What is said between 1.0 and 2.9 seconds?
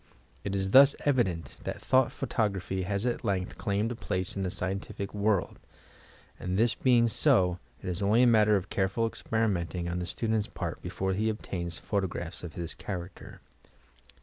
evident that Thought Photography